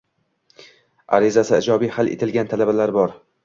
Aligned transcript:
Arizasi 1.19 1.55
ijobiy 1.59 1.95
hal 1.99 2.13
etilgan 2.17 2.53
talabalar 2.55 2.99
bor. 3.01 3.19